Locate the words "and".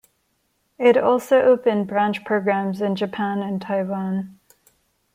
3.43-3.61